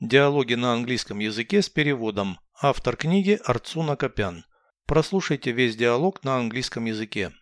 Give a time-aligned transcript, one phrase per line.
[0.00, 2.38] Диалоги на английском языке с переводом.
[2.60, 4.44] Автор книги Арцуна Копян.
[4.86, 7.32] Прослушайте весь диалог на английском языке.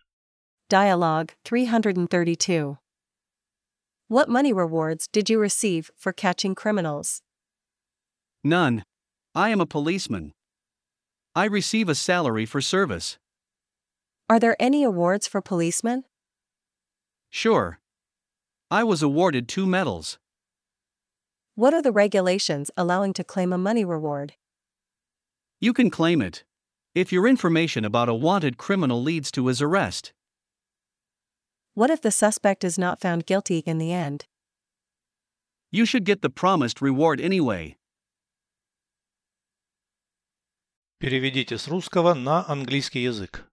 [0.69, 2.77] Dialogue 332.
[4.07, 7.21] What money rewards did you receive for catching criminals?
[8.43, 8.83] None.
[9.35, 10.31] I am a policeman.
[11.35, 13.17] I receive a salary for service.
[14.29, 16.05] Are there any awards for policemen?
[17.29, 17.79] Sure.
[18.71, 20.17] I was awarded two medals.
[21.54, 24.34] What are the regulations allowing to claim a money reward?
[25.60, 26.44] You can claim it.
[26.94, 30.12] If your information about a wanted criminal leads to his arrest.
[31.74, 34.24] What if the suspect is not found guilty in the end?
[35.70, 37.76] You should get the promised reward anyway.
[40.98, 43.46] Переведите с русского на английский язык.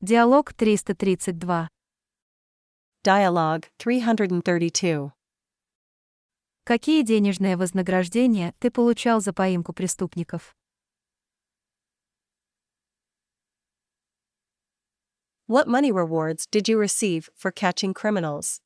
[0.00, 1.68] Диалог 332.
[3.02, 5.12] Dialogue 332.
[6.69, 10.55] Какие денежные вознаграждения ты получал за поимку преступников?
[15.47, 18.61] What money rewards did you receive for catching criminals?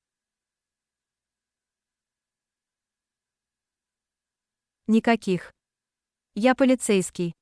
[4.88, 5.54] Никаких.
[6.36, 7.34] Я полицейский.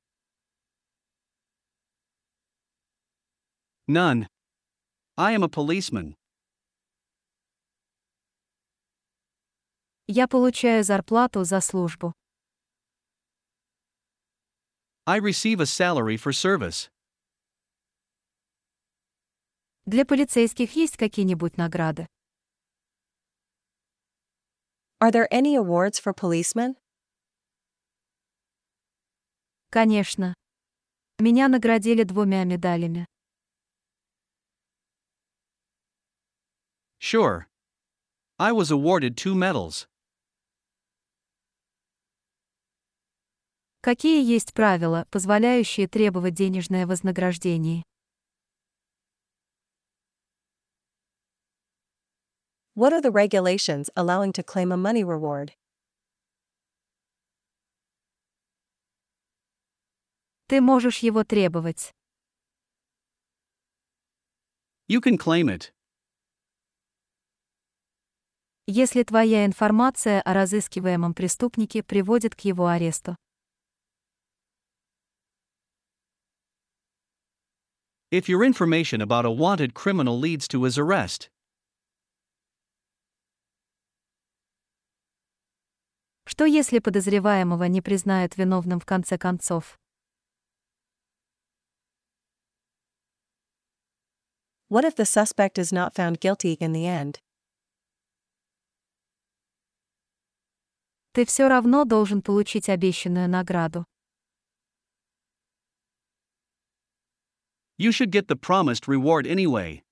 [3.88, 4.28] None.
[5.16, 6.14] I am a policeman.
[10.08, 12.12] Я получаю зарплату за службу.
[15.06, 16.90] I receive a salary for service.
[19.84, 22.06] Для полицейских есть какие-нибудь награды?
[25.00, 26.76] Are there any awards for policemen?
[29.70, 30.34] Конечно.
[31.18, 33.06] Меня наградили двумя медалями.
[37.00, 37.46] Sure.
[38.38, 39.86] I was awarded two medals.
[43.84, 47.82] Какие есть правила, позволяющие требовать денежное вознаграждение?
[52.76, 55.50] What are the regulations allowing to claim a money reward?
[60.46, 61.92] Ты можешь его требовать.
[64.88, 65.72] You can claim it.
[68.68, 73.16] Если твоя информация о разыскиваемом преступнике приводит к его аресту.
[78.11, 81.29] If your information about a wanted criminal leads to his arrest.
[86.25, 89.79] Что если подозреваемого не признают виновным в конце концов?
[94.69, 97.19] What if the suspect is not found guilty in the end?
[101.13, 103.85] Ты все равно должен получить обещанную награду.
[107.78, 109.82] You should get the promised reward anyway.